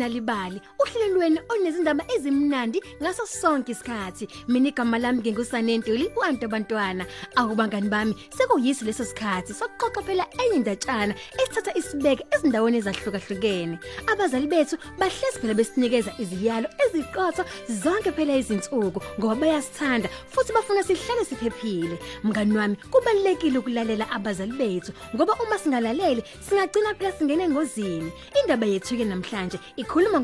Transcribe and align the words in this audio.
bangani 0.00 0.60
benalibali 0.88 1.08
uhlelweni 1.08 1.40
onezindaba 1.48 2.04
ezimnandi 2.14 2.80
ngaso 3.02 3.26
sonke 3.26 3.72
isikhathi. 3.72 4.28
Mina 4.48 4.68
igama 4.68 4.98
lami 4.98 5.20
ngingusanentuli 5.20 6.10
uantu 6.16 6.44
abantwana 6.46 7.06
akubangani 7.36 7.88
bami 7.88 8.14
sekuyisi 8.30 8.84
leso 8.84 9.04
sikhathi 9.04 9.54
sokuxoxa 9.54 10.02
phela 10.02 10.26
enye 10.38 10.56
indatshana 10.56 11.14
esithatha 11.40 11.74
isibeke 11.78 12.24
ezindaweni 12.34 12.78
ezahlukahlukene. 12.78 13.78
Abazali 14.06 14.46
bethu 14.46 14.76
bahlezi 14.98 15.40
phela 15.40 15.54
besinikeza 15.54 16.12
iziyalo 16.18 16.68
eziqotho 16.84 17.44
zonke 17.68 18.12
phela 18.12 18.36
izinsuku 18.36 19.00
ngoba 19.18 19.34
bayasithanda 19.34 20.08
futhi 20.30 20.52
bafuna 20.52 20.82
sihlale 20.82 21.24
siphephile. 21.24 21.98
Mngani 22.24 22.56
wami 22.56 22.76
kubalekile 22.90 23.58
ukulalela 23.58 24.10
abazali 24.10 24.52
bethu 24.52 24.92
ngoba 25.14 25.34
uma 25.42 25.58
singalaleli 25.58 26.22
singagcina 26.40 26.94
phela 26.94 27.12
singene 27.12 27.44
engozini. 27.44 28.12
Indaba 28.42 28.66
yethu 28.66 28.96
ke 28.96 29.04
namhlanje 29.04 29.58
ikhuluma 29.76 30.20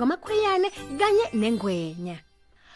ngamakhweyane 0.59 0.71
kanye 0.99 1.25
nengwenya. 1.33 2.19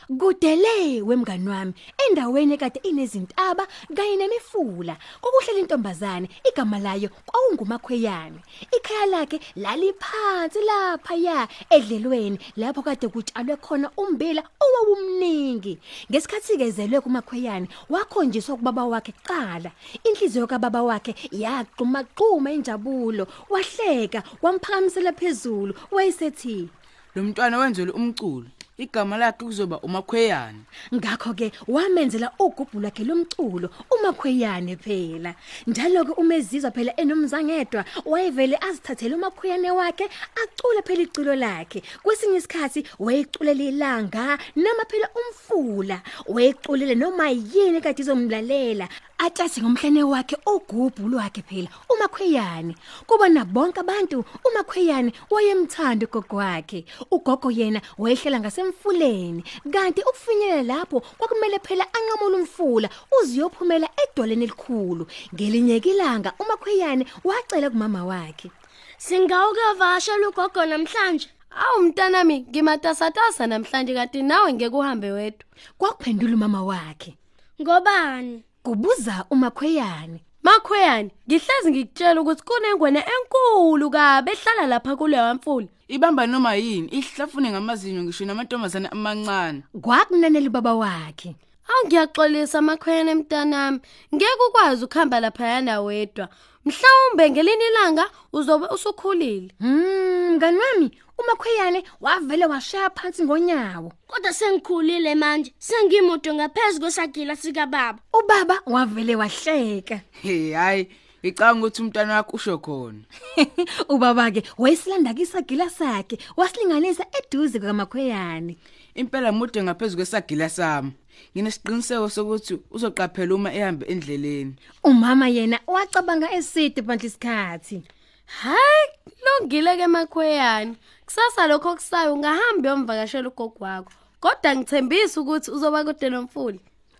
Kudele 0.08 1.02
wemngani 1.02 1.48
wami 1.48 1.74
endaweni 2.08 2.54
ekade 2.54 2.80
inezintaba 2.82 3.66
kanye 3.94 4.16
nemifula. 4.16 4.96
Kokuhlela 5.20 5.60
intombazane 5.60 6.28
igama 6.48 6.78
layo 6.78 7.10
kwawungumakhweyane. 7.26 8.40
Ikhaya 8.76 9.06
lakhe 9.06 9.40
laliphansi 9.56 10.60
lapha 10.60 11.14
ya 11.14 11.48
edlelweni 11.70 12.38
lapho 12.56 12.82
kade 12.82 13.08
kutshalwe 13.08 13.56
khona 13.56 13.90
umbila 13.96 14.42
owawumningi. 14.60 15.78
Ngesikhathi 16.10 16.56
kezelwe 16.56 17.00
kumakhweyane 17.00 17.68
wakhonjiswa 17.90 18.56
kubaba 18.56 18.84
wakhe 18.84 19.12
qala 19.12 19.70
inhliziyo 20.04 20.46
kababa 20.46 20.82
wakhe 20.82 21.14
yaqhuma 21.32 22.04
qhuma 22.16 22.52
injabulo 22.52 23.26
wahleka 23.50 24.22
wamphakamisela 24.42 25.12
phezulu 25.12 25.74
wayesethi 25.92 26.68
lo 27.14 27.22
mntwana 27.22 27.58
wenzelwe 27.58 27.92
umculo 27.92 28.48
igama 28.78 29.16
lakhe 29.18 29.44
kuzoba 29.44 29.80
umakhweyane 29.80 30.62
Ngakho 30.94 31.34
ke 31.34 31.52
wamenzela 31.66 32.32
ugubhu 32.38 32.80
lakhe 32.80 33.04
lomculo 33.04 33.68
umakhweyane 33.90 34.76
phela. 34.76 35.34
Njalo 35.66 36.04
ke 36.04 36.12
umezizwa 36.12 36.70
phela 36.70 36.92
enomzangedwa 36.96 37.84
wayevele 38.06 38.56
azithathele 38.56 39.14
umakhweyane 39.14 39.70
wakhe 39.70 40.04
acule 40.42 40.82
phela 40.86 41.02
iculo 41.02 41.34
lakhe. 41.34 41.82
Kwesinye 42.02 42.38
isikhathi 42.38 42.86
wayeculela 42.98 43.64
ilanga 43.64 44.38
noma 44.56 44.84
phela 44.90 45.08
umfula. 45.20 46.00
Wayeculele 46.26 46.94
noma 46.94 47.28
yini 47.30 47.80
kade 47.80 48.02
izomlalela. 48.02 48.88
Atshathi 49.18 49.60
ngomhlane 49.60 50.02
wakhe 50.02 50.36
ugubhu 50.46 51.08
lwakhe 51.08 51.42
phela 51.42 51.68
umakhweyane. 51.90 52.74
Kuba 53.06 53.28
nabonke 53.28 53.80
abantu 53.80 54.24
umakhweyane 54.46 55.12
wayemthanda 55.30 56.06
ugogo 56.06 56.36
wakhe. 56.36 56.84
Ugogo 57.10 57.50
yena 57.50 57.80
wayehlela 57.98 58.40
ngasemfuleni 58.40 59.42
kanti 59.72 60.02
ukufinyelela 60.02 60.62
lapho 60.62 61.00
kwakumele 61.18 61.58
phela 61.58 61.84
anqamule 61.96 62.36
umfula 62.36 62.88
uziyophumela 63.20 63.88
edoleni 64.02 64.44
elikhulu. 64.44 65.06
Ngelinye 65.34 65.76
ilanga 65.76 66.32
umakhweyane 66.38 67.04
wacela 67.24 67.70
kumama 67.70 68.04
wakhe. 68.04 68.50
Singawukavasha 68.98 70.12
ugogo 70.28 70.64
namhlanje. 70.64 71.28
Awu 71.50 71.82
mntanami 71.82 72.46
ngimatasatasa 72.50 73.46
namhlanje 73.46 73.94
kanti 73.94 74.22
nawe 74.22 74.52
ngeke 74.52 74.76
uhambe 74.76 75.10
wedwa. 75.10 75.44
Kwakuphendula 75.78 76.34
umama 76.34 76.62
wakhe. 76.62 77.16
Ngobani? 77.60 78.44
Kubuza 78.68 79.24
umakhweyane. 79.30 80.20
Makhweyane, 80.42 81.10
ngihlezi 81.28 81.70
ngikutshela 81.70 82.20
ukuthi 82.20 82.42
kunengwene 82.44 83.00
enkulu 83.14 83.90
kabe 83.90 84.32
ehlala 84.32 84.66
lapha 84.66 84.96
kuleyo 84.96 85.34
mfula. 85.34 85.66
ibamba 85.88 86.26
noma 86.26 86.54
yini 86.54 86.88
ihlafune 86.88 87.50
ngamazinyo 87.50 88.02
ngisho 88.02 88.24
namantombazane 88.24 88.88
amancane 88.88 89.62
Kwakunanele 89.80 90.48
baba 90.50 90.74
wakhe. 90.74 91.36
Awu 91.68 91.86
ngiyaxolisa 91.86 92.60
makhweyane 92.60 93.14
mntanami, 93.14 93.80
ngeke 94.14 94.44
ukwazi 94.48 94.84
ukuhamba 94.84 95.20
lapha 95.20 95.46
yana 95.46 95.80
wedwa. 95.80 96.28
Mhlawumbe 96.64 97.30
ngelinye 97.30 97.66
ilanga 97.70 98.04
uzobe 98.32 98.66
usukhulile. 98.66 99.48
Hmm, 99.60 100.32
mngani 100.32 100.58
wami, 100.58 100.90
umakhweyane 101.18 101.84
wavele 102.00 102.46
washaya 102.46 102.90
phansi 102.90 103.24
ngonyawo. 103.24 103.92
Kodwa 104.06 104.32
sengikhulile 104.32 105.14
manje. 105.14 105.54
Sengimoto 105.58 106.34
ngaphezulu 106.34 106.80
kwesagila 106.80 107.36
sika 107.36 107.66
baba. 107.66 107.98
Ubaba 108.12 108.60
wavele 108.66 109.16
wahleka. 109.16 110.00
he 110.22 110.52
hayi 110.52 110.88
ngicanga 111.24 111.66
ukuthi 111.66 111.82
umntwana 111.82 112.14
wakho 112.14 112.36
usho 112.36 112.58
khona 112.58 113.02
Ubaba 113.88 114.30
ke 114.30 114.42
wayesilanda 114.58 115.14
kisagila 115.14 115.70
sakhe, 115.70 116.18
wasilinganisa 116.36 117.04
eduze 117.18 117.58
kwamakhweyane. 117.60 118.56
impela 118.94 119.32
mude 119.32 119.62
ngaphezulu 119.62 119.96
kwesagila 119.96 120.48
sami 120.48 120.92
nginesiqiniseko 121.34 122.08
sokuthi 122.08 122.58
uzoqaphela 122.70 123.34
uma 123.34 123.52
ehamba 123.52 123.86
endleleni 123.86 124.54
Umama 124.84 125.28
yena 125.28 125.58
wacabanga 125.66 126.32
eside 126.32 126.82
phansi 126.82 127.06
isikhathi. 127.06 127.82
Hayi, 128.26 128.88
lungile 129.24 129.76
ke 129.76 129.86
makhweyane. 129.86 130.76
Kusasa 131.08 131.46
lokho 131.46 131.74
kusayo 131.74 132.12
ungahamba 132.14 132.68
uyomvakashela 132.68 133.28
ugogo 133.28 133.64
wakho. 133.64 133.92
Kodwa 134.20 134.56
ngithembisa 134.56 135.20
ukuthi 135.20 135.50
uzoba 135.50 135.84
kude 135.84 136.10
nomfula. 136.10 136.58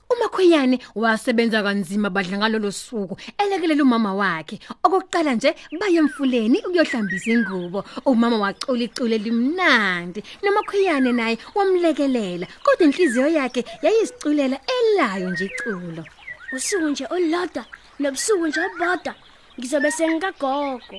Umakhweyane 0.09 0.77
wasebenza 0.95 1.63
kanzima 1.63 2.09
badla 2.09 2.39
ngalolu 2.39 2.73
suku 2.73 3.15
elekelela 3.37 3.83
umama 3.83 4.15
wakhe. 4.15 4.57
Okokuqala 4.83 5.35
nje 5.35 5.51
baye 5.81 5.99
emfuleni 6.01 6.59
ukuyohlambisa 6.67 7.31
ingubo. 7.31 7.85
Umama 8.07 8.39
wacula 8.45 8.85
icule 8.85 9.19
limnandi. 9.19 10.21
Nomakhweyane 10.43 11.13
naye 11.13 11.37
wamlekelela. 11.55 12.47
Kodwa 12.65 12.87
inhliziyo 12.87 13.29
yakhe 13.29 13.61
yayisiculela 13.85 14.57
elayo 14.77 15.31
nje 15.31 15.45
iculo. 15.45 16.03
Usuku 16.57 16.89
nje 16.89 17.05
olodwa 17.11 17.65
nobusuku 18.01 18.47
nje 18.47 18.61
obodwa. 18.61 19.15
Ngizobe 19.59 19.91
sengikagogo. 19.91 20.97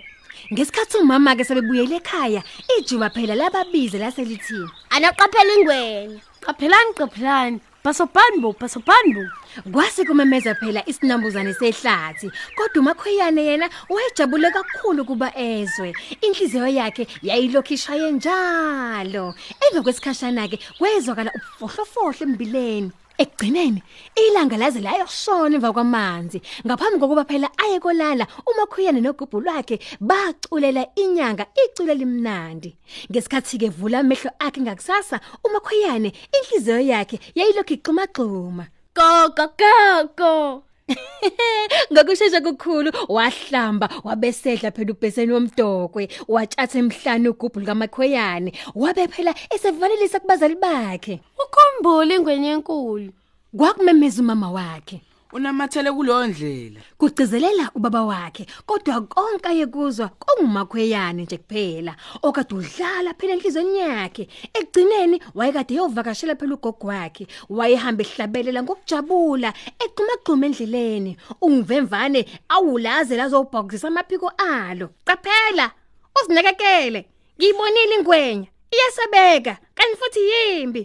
Ngesikhathi 0.51 0.97
umama 0.97 1.35
ke 1.35 1.44
sebebuyele 1.44 1.95
ekhaya, 2.00 2.41
ijuba 2.79 3.09
phela 3.09 3.35
lababize 3.35 3.97
laselithini. 4.00 4.69
Anoqaphela 4.89 5.53
ingwenya. 5.59 6.22
Qaphelani 6.41 6.94
qaphelani. 6.95 7.59
Basobhani 7.83 8.41
bo, 8.41 8.53
basobhani 8.59 9.13
bo. 9.13 9.23
Kwase 9.72 10.03
kumemeza 10.05 10.55
phela 10.55 10.83
isinambuzane 10.89 11.53
sehlathi, 11.53 12.31
kodwa 12.55 12.81
umakhweyane 12.81 13.45
yena 13.45 13.69
wayejabule 13.89 14.51
kakhulu 14.51 15.05
kuba 15.05 15.31
ezwe. 15.38 15.94
Inhliziyo 16.22 16.67
yakhe 16.67 17.07
yayilokhu 17.23 17.73
ishaye 17.73 18.11
njalo. 18.11 19.33
Emva 19.63 19.83
kwesikhashana 19.83 20.47
ke 20.47 20.59
kwezwakala 20.78 21.31
ubufohlofohlo 21.31 22.28
embileni. 22.28 22.91
Ekugcineni 23.19 23.84
ilanga 24.16 24.57
laze 24.57 24.80
layoshona 24.80 25.56
emva 25.56 25.74
kwamanzi 25.75 26.40
ngaphambi 26.66 27.00
kokuba 27.00 27.24
phela 27.30 27.50
aye 27.63 27.80
kolala 27.84 28.25
umakhuyane 28.50 29.02
nogubhu 29.02 29.41
lwakhe 29.44 29.75
baculela 30.00 30.84
inyanga 30.96 31.46
icule 31.64 31.93
limnandi 31.99 32.72
ngesikhathi 33.11 33.58
ke 33.61 33.67
vula 33.78 33.99
amehlo 33.99 34.32
akhe 34.40 34.61
ngakusasa 34.61 35.20
umakhuyane 35.46 36.09
inhliziyo 36.35 36.79
yakhe 36.91 37.20
yayilokhu 37.35 37.73
ixhumaxhuma 37.73 38.66
Gogo 38.96 39.46
gogo. 39.59 40.64
Ngokusheshsha 41.93 42.41
kukhulu 42.41 42.91
wahlamba 43.09 43.90
wabesedla 44.03 44.72
phela 44.72 44.91
ubheseni 44.91 45.34
womdokwe 45.34 46.09
watshatha 46.28 46.79
emhlanje 46.79 47.29
ugubhu 47.29 47.59
likaMakhweyane 47.59 48.52
wabe 48.76 49.08
phela 49.08 49.35
esevalelisa 49.53 50.20
kubazali 50.20 50.55
bakhe 50.55 51.22
Ukhumbule 51.43 52.16
ingwenye 52.16 52.52
enkulu. 52.52 53.14
Kwakumemeza 53.57 54.22
umama 54.22 54.51
wakhe. 54.51 55.01
Unamathele 55.34 55.91
kuleyo 55.91 56.28
ndlela. 56.28 56.79
Kugcizelela 56.97 57.72
ubaba 57.75 58.03
wakhe 58.03 58.46
kodwa 58.66 59.01
konke 59.01 59.49
ayekuzwa 59.49 60.07
kungumakhweyane 60.07 61.23
nje 61.23 61.37
kuphela 61.37 61.96
okade 62.22 62.55
udlala 62.55 63.13
phela 63.13 63.34
enhlizweni 63.34 63.79
yakhe. 63.79 64.28
Ekugcineni 64.53 65.22
wayekade 65.35 65.73
yovakashela 65.75 66.35
phela 66.35 66.55
ugogo 66.55 66.87
wakhe 66.87 67.28
wayehamba 67.49 68.03
ehlabelela 68.03 68.63
ngokujabula 68.63 69.53
eqhumaqhuma 69.84 70.45
endleleni 70.45 71.17
ungivemvane 71.41 72.25
awulaze 72.49 73.16
lazobhokisa 73.17 73.87
amaphiko 73.87 74.31
alo. 74.37 74.90
Qaphela 75.05 75.72
uzinakekele 76.17 77.05
ngiyibonile 77.37 77.95
ingwenya 77.97 78.47
iyasabeka 78.73 79.57
kanti 79.75 79.97
futhi 79.97 80.19
yimbi. 80.31 80.84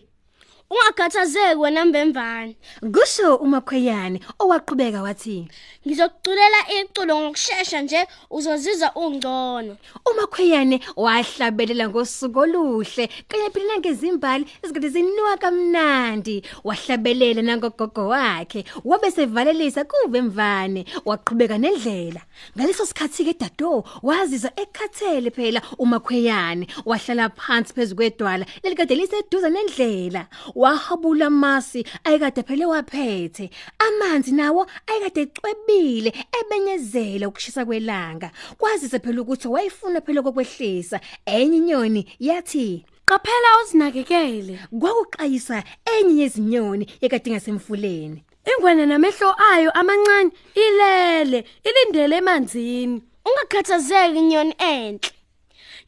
Ungakhathazeki 0.75 1.61
wena 1.62 1.85
mbemvane. 1.85 2.56
Kusho 2.94 3.37
umakhweyane 3.37 4.21
owaqhubeka 4.38 5.03
wathi 5.03 5.49
ngizokuculela 5.87 6.61
iculo 6.81 7.21
ngokusheshsha 7.21 7.82
nje 7.82 8.06
uzozizwa 8.31 8.88
ungcono. 8.97 9.76
umakhweyane 10.11 10.81
wahlabelela 10.97 11.88
ngosuku 11.88 12.38
oluhle 12.38 13.09
kanye 13.29 13.50
phela 13.50 13.67
nangezimbali 13.67 14.44
ezikade 14.62 14.88
zinuka 14.88 15.37
kamnandi. 15.37 16.43
Wahlabelela 16.65 17.43
nangogogo 17.43 18.09
wakhe 18.09 18.65
wabe 18.85 19.11
sevalelisa 19.11 19.85
kuve 19.85 20.20
mvane 20.23 20.85
waqhubeka 21.05 21.59
nendlela. 21.59 22.20
Ngaleso 22.56 22.87
sikhathi 22.87 23.25
ke 23.25 23.35
dado 23.38 23.85
wazizwa 24.03 24.50
ekhathele 24.56 25.31
phela 25.31 25.61
umakhweyane. 25.79 26.67
Wahlala 26.85 27.29
phansi 27.29 27.75
phezukwedwala 27.75 28.47
lelikade 28.62 28.94
liseduza 28.94 29.50
nendlela. 29.50 30.27
Wahabula 30.64 31.26
amasi 31.26 31.84
ayekade 32.05 32.43
phela 32.43 32.69
waphethe. 32.69 33.50
Amanzi 33.78 34.32
nawo 34.32 34.66
ayekade 34.87 35.20
ecwebile 35.22 36.11
ebenyezela 36.40 37.28
ukushisa 37.28 37.64
kwelanga. 37.64 38.31
Kwazise 38.58 38.99
phela 38.99 39.22
ukuthi 39.22 39.49
wayefuna 39.49 40.00
phela 40.00 40.22
kokwehlisa 40.22 41.00
enye 41.26 41.56
inyoni 41.56 42.02
yathi 42.19 42.84
qaphela 43.06 43.49
uzinakekele. 43.62 44.58
Kwakuqayisa 44.81 45.64
enye 45.94 46.22
yezinyoni 46.22 46.84
ekade 47.00 47.31
ngasemfuleni. 47.31 48.25
Ingwenya 48.50 48.87
namehlo 48.87 49.34
ayo 49.52 49.70
amancane 49.70 50.31
ilele 50.55 51.44
ilindele 51.64 52.17
emanzini. 52.17 53.02
Ungakhathazeki 53.26 54.20
nyoni 54.20 54.55
enhle. 54.58 55.13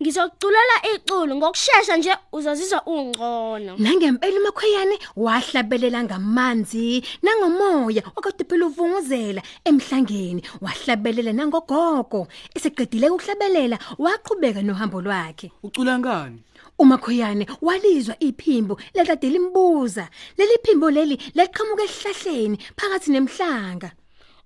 Ngizokuculela 0.02 0.76
iculo 0.94 1.37
ngokusheshsha 1.37 1.96
nje 1.96 2.12
uzozizwa 2.32 2.82
ungcono. 2.87 3.76
Nangempela 3.78 4.40
umakhweyane 4.40 4.96
wahlabelela 5.16 6.04
ngamanzi 6.04 7.02
nangomoya 7.22 8.02
okade 8.16 8.44
phela 8.44 8.66
uvunguzela 8.66 9.43
emhlangeni 9.64 10.43
wahlabelela 10.60 11.32
nangogogo 11.32 12.28
eseqedile 12.54 13.08
ukuhlabelela 13.10 13.76
waqhubeka 13.98 14.62
nohambo 14.62 15.00
lwakhe. 15.00 15.50
Ucula 15.62 15.98
ngani? 15.98 16.38
Umakhweyane 16.78 17.46
walizwa 17.62 18.14
iphimbo 18.20 18.78
lekade 18.94 19.31
limbuza 19.31 20.08
leli 20.38 20.58
phimbo 20.64 20.90
leli 20.90 21.16
laqhamuka 21.34 21.84
esihlahleni 21.84 22.56
phakathi 22.76 23.10
nemhlanga. 23.12 23.90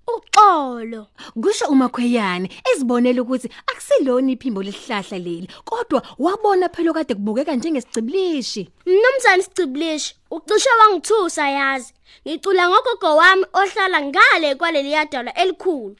Uxolo. 0.07 1.07
Kusho 1.41 1.65
umakhweyane 1.67 2.49
ezibonela 2.73 3.21
ukuthi 3.21 3.47
akusilona 3.69 4.31
iphimbo 4.31 4.63
lesihlahla 4.63 5.17
leli 5.17 5.47
kodwa 5.65 6.01
wabona 6.19 6.69
phela 6.69 6.93
kade 6.93 7.15
kubukeka 7.15 7.55
njengesiciblishi. 7.55 8.69
Mnumzane 8.85 9.43
Siciblishi 9.43 10.15
ucishe 10.31 10.69
wangithusa 10.79 11.49
yazi. 11.49 11.93
Ngicula 12.27 12.69
ngogogo 12.69 13.15
wami 13.15 13.45
ohlala 13.53 14.01
ngale 14.01 14.55
kwaleli 14.55 14.91
yadala 14.91 15.33
elikhulu. 15.33 15.95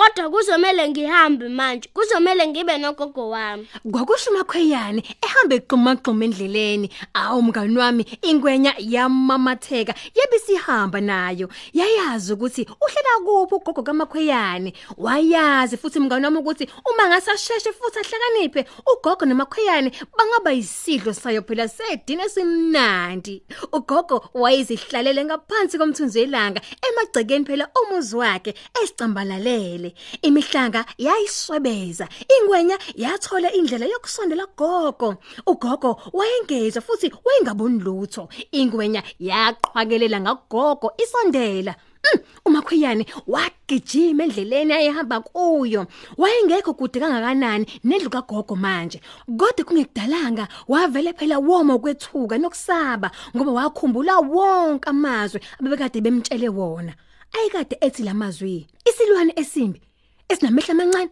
Kodwa 0.00 0.30
kuzomela 0.30 0.88
ngihambe 0.88 1.48
manje 1.48 1.90
kuzomela 1.94 2.46
ngibe 2.46 2.78
nogogo 2.78 3.30
wami. 3.30 3.68
Kwakusho 3.92 4.30
umakhweyane 4.30 5.04
ehambe 5.24 5.56
eqhumaqhuma 5.56 6.24
endleleni. 6.24 6.88
Awu 7.14 7.42
mngani 7.42 7.78
wami 7.78 8.06
ingwenya 8.22 8.74
yamamatheka 8.78 9.94
yebisihamba 10.16 11.00
nayo. 11.00 11.48
Yayazi 11.72 12.32
ukuthi 12.32 12.62
uhlela 12.62 13.10
kuphi 13.24 13.54
ugogo 13.54 13.82
kamakhweyane 13.82 14.72
wayazi 14.96 15.76
futhi 15.76 16.00
mngani 16.00 16.24
wami 16.24 16.38
ukuthi 16.38 16.68
uma 16.90 17.08
ngasasheshe 17.08 17.72
futhi 17.72 17.98
ahlakaniphe 17.98 18.64
ugogo 18.92 19.26
namakhweyane 19.26 19.92
bangaba 20.16 20.52
isidlo 20.52 21.12
sayo 21.12 21.42
phela 21.42 21.68
sedine 21.68 22.28
simnandi 22.28 23.42
ugogo 23.72 24.24
wayezihlalele 24.34 25.24
ngaphansi 25.24 25.78
komthunzi 25.78 26.18
welanga 26.20 26.60
emagcekeni 26.88 27.44
phela 27.44 27.68
umuzi 27.82 28.16
wakhe 28.16 28.54
esicambalalele 28.82 29.89
imihlanga 30.22 30.84
yayiswebeza 30.98 32.08
ingwenya 32.36 32.78
yathola 32.94 33.52
indlela 33.52 33.86
yokusondela 33.86 34.46
gogo. 34.56 35.16
Ugogo 35.46 36.00
wayengezwa 36.12 36.82
futhi 36.82 37.12
wayengaboni 37.24 37.78
lutho. 37.78 38.28
Ingwenya 38.52 39.02
yaqhwakelela 39.18 40.20
ngagogo 40.20 40.92
isondela. 41.02 41.74
Mm, 42.00 42.20
umakhweyane 42.46 43.06
wagijima 43.26 44.24
endleleni 44.24 44.72
ayehamba 44.72 45.20
kuyo. 45.20 45.86
Wayengekho 46.16 46.74
kude 46.74 47.00
kangakanani 47.00 47.66
nendlu 47.84 48.10
kagogo 48.10 48.56
manje. 48.56 49.00
Kodwa 49.26 49.64
kungekudalanga 49.64 50.48
wavele 50.68 51.12
phela 51.12 51.38
woma 51.38 51.74
ukwethuka 51.74 52.38
nokusaba 52.38 53.10
ngoba 53.36 53.52
wakhumbula 53.52 54.18
wonke 54.18 54.88
amazwi 54.88 55.40
abebekade 55.58 56.00
bemtshele 56.00 56.48
wona. 56.48 56.94
Ayikade 57.32 57.76
ethi 57.80 58.02
lamazwi 58.02 58.66
isilwane 58.88 59.32
esimbi 59.36 59.80
esinamehla 60.28 60.72
amancane. 60.74 61.10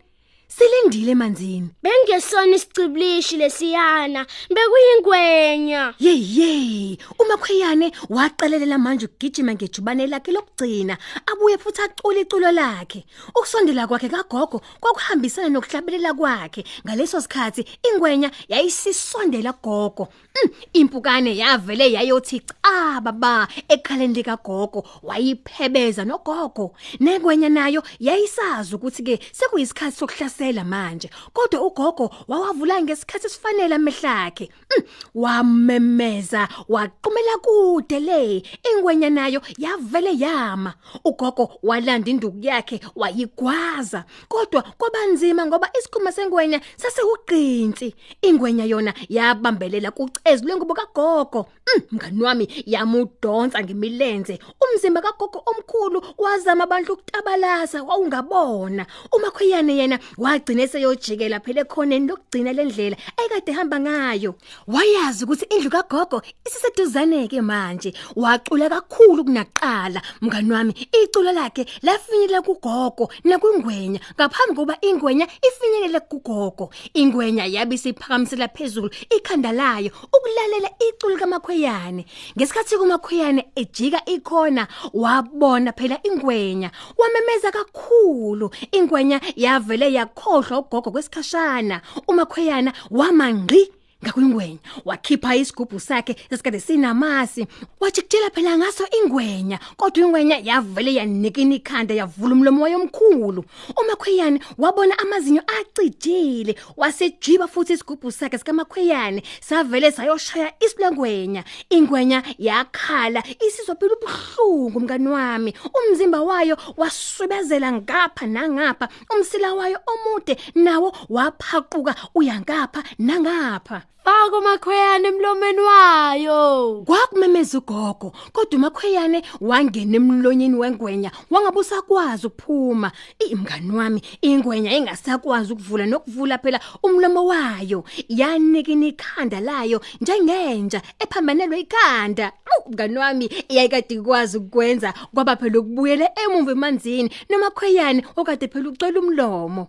Silindile 0.48 1.12
emanzini 1.12 1.68
bengesona 1.82 2.56
isiciblishi 2.56 3.36
lesiyana 3.36 4.26
bekuyingwenya 4.54 5.94
Yeyey, 6.00 6.98
umakhweyane 7.18 7.92
waqalelela 8.08 8.78
manje 8.78 9.06
ukugijima 9.06 9.54
ngejubane 9.54 10.06
lakhe 10.06 10.32
lokugcina, 10.32 10.96
abuye 11.26 11.58
futhi 11.58 11.82
acula 11.82 12.20
iculo 12.20 12.50
lakhe. 12.52 13.04
Ukusondela 13.36 13.86
kwakhe 13.86 14.08
kagogo 14.08 14.62
kwakuhambisana 14.80 15.48
nokuhlabelela 15.48 16.14
kwakhe. 16.14 16.64
Ngaleso 16.86 17.20
sikhathi 17.20 17.64
ingwenya 17.82 18.30
yayisisondela 18.48 19.52
gogo. 19.62 20.08
Mm, 20.44 20.50
impukane 20.72 21.36
yavele 21.36 21.92
yayothi 21.92 22.40
cha 22.40 23.00
baba 23.00 23.48
ekhaleni 23.68 24.14
likagogo 24.14 24.86
wayiphebeza 25.02 26.04
nogogo. 26.04 26.74
Negwenya 27.00 27.48
nayo 27.48 27.82
yayisazi 28.00 28.74
ukuthi 28.74 29.02
ke 29.02 29.18
sekuyisikhathi 29.32 29.96
sokuhlasela 30.38 30.64
manje. 30.64 31.10
Kodwa 31.32 31.66
ugogo 31.66 32.10
wawavula 32.28 32.82
ngesikhathi 32.82 33.26
esifanele 33.26 33.74
amehla 33.74 34.24
akhe. 34.24 34.50
Mm, 34.76 34.84
wamemeza 35.14 36.48
waqhumela 36.68 37.38
kude 37.42 38.00
le 38.00 38.42
ingwenya 38.72 39.10
nayo 39.10 39.42
yavele 39.58 40.18
yama 40.18 40.74
ugogo 41.04 41.50
walanda 41.62 42.10
induku 42.10 42.38
yakhe 42.40 42.80
wayigwaza 42.96 44.04
kodwa 44.28 44.62
kwabanzima 44.62 45.46
ngoba 45.46 45.70
isikhuma 45.78 46.12
sengwenya 46.12 46.60
sasekuqinsi 46.76 47.94
ingwenya 48.22 48.64
yona 48.64 48.94
yabambelela 49.08 49.90
kucezu 49.90 50.44
lengubo 50.44 50.74
kagogo 50.74 51.46
mm, 51.74 51.82
mngani 51.92 52.22
wami 52.22 52.48
yamudonsa 52.66 53.62
ngemilenze 53.64 54.38
umzimba 54.60 55.00
kagogo 55.02 55.42
omkhulu 55.46 56.02
wazama 56.18 56.64
abantu 56.64 56.92
ukutabalasa 56.92 57.82
wawungabona 57.82 58.86
umakhweyane 59.12 59.76
yena 59.76 59.98
wagcina 60.28 60.62
eseyojikela 60.62 61.40
phela 61.40 61.60
ekhoneni 61.62 62.06
lokugcina 62.08 62.52
lendlela 62.52 62.96
ayikade 63.16 63.52
hamba 63.52 63.80
ngayo. 63.80 64.34
Wayazi 64.66 65.24
ukuthi 65.24 65.46
indlu 65.54 65.70
kagogo 65.70 66.22
isiseduzane 66.46 67.28
ke 67.28 67.40
manje 67.40 67.94
wacula 68.16 68.68
kakhulu 68.68 69.24
kunaqala. 69.24 70.02
Mngani 70.20 70.52
wami 70.52 70.74
iculo 70.92 71.32
lakhe 71.32 71.66
lafinyelela 71.82 72.42
kugogo 72.42 73.08
nakwingwenya 73.24 74.00
ngaphambi 74.14 74.54
kuba 74.54 74.76
ingwenya 74.80 75.26
ifinyelele 75.48 76.00
kugogo. 76.00 76.70
Ingwenya 76.94 77.44
yabisiphakamisela 77.46 78.48
phezulu 78.48 78.90
ikhanda 79.16 79.52
layo 79.52 79.90
ukulalela 80.12 80.70
iculo 80.88 81.16
kamakhweyane 81.16 82.06
ngesikhathi 82.36 82.76
kumakhweyane 82.76 83.48
ejika 83.56 84.04
ikhona 84.04 84.68
wabona 84.92 85.72
phela 85.72 85.98
ingwenya 86.02 86.70
wamemeza 86.98 87.50
kakhulu. 87.50 88.50
Ingwenya 88.72 89.20
yavele 89.36 89.92
yakhohlwa 90.18 90.58
ugogo 90.58 90.90
kwesikhashana 90.90 91.80
umakhweyana 92.08 92.72
wamangqi 92.90 93.72
ngakwingwenya 94.04 94.58
wakhipha 94.84 95.36
isigubhu 95.36 95.80
sakhe 95.80 96.16
sesikade 96.30 96.60
sinamasi 96.60 97.46
wajikijela 97.80 98.30
phela 98.30 98.58
ngaso 98.58 98.84
ingwenya 99.04 99.58
kodwa 99.76 100.04
ingwenya 100.06 100.36
yavele 100.38 100.94
yanikina 100.94 101.54
ikhanda 101.54 101.94
yavula 101.94 102.32
umlomo 102.34 102.62
wayo 102.62 102.76
omkhulu 102.80 103.44
umakhweyane 103.80 104.40
wabona 104.58 104.98
amazinyo 104.98 105.42
acijile 105.60 106.56
wasejiba 106.76 107.48
futhi 107.48 107.72
isigubhu 107.72 108.12
sakhe 108.12 108.38
sikamakhweyane 108.38 109.22
savele 109.40 109.90
sayoshaya 109.92 110.52
isilangwenya 110.64 111.44
ingwenya 111.70 112.22
yakhala 112.38 113.22
isizwa 113.46 113.74
phela 113.76 113.94
ubuhlungu 113.94 114.80
mngani 114.80 115.08
wami. 115.08 115.54
Umzimba 115.78 116.22
wayo 116.22 116.56
waswebezela 116.76 117.72
ngapha 117.72 118.26
nangapha 118.26 118.88
umsila 119.16 119.54
wayo 119.54 119.78
omude 119.86 120.36
nawo 120.54 120.96
waphaquka 121.08 121.94
uyangapha 122.14 122.82
nangapha. 122.98 123.82
Faka 124.04 124.38
umakhweyane 124.38 125.08
emlomeni 125.08 125.60
wayo. 125.60 126.82
Kwakumemeza 126.86 127.58
ugogo 127.58 128.12
kodwa 128.32 128.58
umakhweyane 128.58 129.22
wangena 129.40 129.96
emlonyeni 129.96 130.54
wengwenya 130.56 131.10
wangabusa 131.30 131.82
kwazi 131.82 132.26
ukuphuma. 132.26 132.92
Imngani 133.30 133.72
wami 133.76 134.02
ingwenya 134.22 134.72
engasakwazi 134.76 135.52
ukuvula 135.52 135.86
nokuvula 135.86 136.38
phela 136.38 136.60
umlomo 136.82 137.26
wayo. 137.26 137.84
Yanika 138.08 138.72
ikhanda 138.72 139.40
layo 139.40 139.80
njengenja 140.00 140.82
ephambanelwe 140.98 141.60
ikhanda. 141.60 142.32
Awu, 142.46 142.72
mngani 142.72 142.96
wami 142.98 143.24
iyayikade 143.48 143.94
ikwazi 143.94 144.38
ukwenza 144.38 144.94
kwaba 145.14 145.36
phela 145.36 145.58
ukubuyele 145.58 146.08
emumva 146.24 146.52
emanzini 146.52 147.10
nomakhweyane 147.30 148.04
okade 148.16 148.48
phela 148.48 148.68
ucela 148.68 149.00
umlomo. 149.00 149.68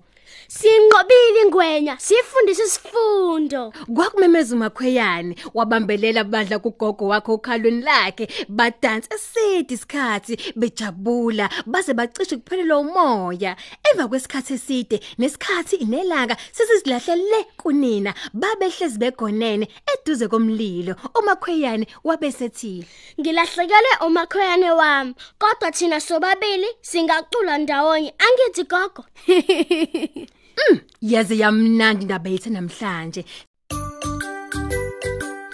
Sinqobile 0.50 1.42
ingwenya, 1.46 1.98
sifundise 2.00 2.64
isifundo. 2.64 3.74
Kwakumemeza 3.96 4.56
umakhweyane 4.56 5.36
wabambelela 5.54 6.24
badla 6.24 6.60
kugogo 6.60 7.08
wakhe 7.08 7.32
okhalweni 7.32 7.82
lakhe 7.82 8.28
badansa 8.50 9.14
esidi 9.16 9.74
isikhathi 9.74 10.54
bejabula 10.56 11.50
baze 11.66 11.94
bacishe 11.94 12.38
kuphelela 12.38 12.78
umoya 12.78 13.56
emva 13.92 14.08
kwesikhathi 14.08 14.54
eside 14.54 15.00
nesikhathi 15.20 15.86
nelanga 15.86 16.36
sesizilahlele 16.52 17.46
kunina 17.58 18.14
babehlezi 18.34 18.98
begonene 18.98 19.68
eduze 19.94 20.28
komlilo 20.28 20.96
umakhweyane 21.20 21.86
wabesethi 22.04 22.86
Ngilahlekele 23.20 23.92
umakhoyane 24.08 24.72
wami, 24.72 25.14
kodwa 25.38 25.72
thina 25.72 26.00
sobabili 26.00 26.68
singacula 26.82 27.58
ndawonye. 27.58 28.14
Angithi 28.18 28.64
gogo. 28.64 29.06
yaze 31.02 31.36
yamnandi 31.44 32.02
indaba 32.06 32.30
yethu 32.30 32.50
namhlanje. 32.50 33.22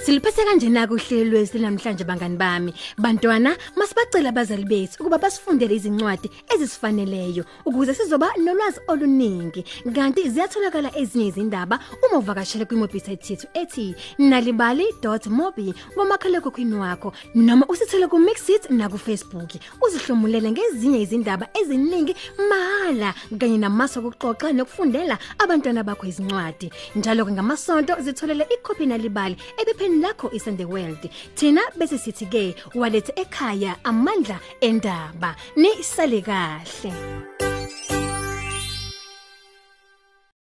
Siliphethe 0.06 0.46
kanjena 0.46 0.88
kuhlelo 0.88 1.32
lwesi 1.32 1.58
namhlanje 1.58 2.04
bangani 2.04 2.38
bami. 2.38 2.74
Bantwana 2.98 3.58
masibacela 3.76 4.30
abazali 4.30 4.64
bethu 4.64 5.02
ukuba 5.02 5.18
basifundele 5.18 5.76
izincwadi 5.76 6.30
ezisifaneleyo 6.54 7.44
ukuze 7.66 7.94
sizoba 7.94 8.30
nolwazi 8.38 8.80
oluningi. 8.88 9.66
Kanti 9.96 10.30
ziyatholakala 10.30 10.92
ezinye 10.96 11.28
izindaba 11.28 11.80
uma 12.06 12.20
uvakashela 12.20 12.66
kwi-website 12.66 13.30
yethu 13.30 13.48
ethi 13.54 13.96
nalibali.mobi 14.20 15.74
ngomakhalekhukhwini 15.98 16.76
wakho 16.76 17.12
noma 17.34 17.66
usithele 17.66 18.08
ku 18.08 18.20
Mixit 18.20 18.70
na 18.70 18.88
ku 18.88 18.98
Facebook 18.98 19.58
uzihlomulele 19.82 20.52
ngezinye 20.52 21.02
izindaba 21.02 21.50
eziningi 21.58 22.14
mahala 22.50 23.14
kanye 23.40 23.58
namasu 23.58 24.06
okuxoxa 24.06 24.54
nokufundela 24.54 25.18
abantwana 25.40 25.84
bakho 25.84 26.06
izincwadi. 26.06 26.70
Njalo 26.96 27.26
ke 27.26 27.32
ngamasonto 27.32 27.98
zitholele 28.06 28.46
ikhophi 28.54 28.86
nalibali 28.86 29.36
ebipheni 29.58 29.95
lakho 30.02 30.30
iSunday 30.34 30.66
World. 30.66 31.10
Thina 31.36 31.62
bese 31.78 31.98
sithi 31.98 32.26
ke 32.26 32.56
walethe 32.76 33.14
ekhaya 33.16 33.76
amandla 33.84 34.40
endaba. 34.62 35.36
Ni 35.56 35.84
sale 35.84 36.22
kahle. 36.22 37.55